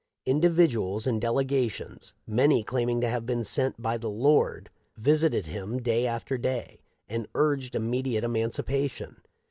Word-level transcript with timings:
Individuals 0.25 1.05
and 1.05 1.21
delegations, 1.21 2.15
many 2.25 2.63
claiming 2.63 2.99
to 2.99 3.07
have 3.07 3.23
been 3.23 3.43
sent 3.43 3.79
by 3.79 3.99
the 3.99 4.09
Lord, 4.09 4.71
visited 4.97 5.45
him 5.45 5.77
day 5.79 6.07
after 6.07 6.39
day, 6.39 6.81
and 7.07 7.27
urged 7.35 7.75
immediate 7.75 8.23
emancipation. 8.23 9.21